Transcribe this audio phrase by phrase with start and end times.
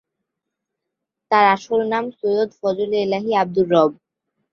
[1.31, 3.91] তার আসল নাম সৈয়দ ফজলে এলাহী আব্দুর রব।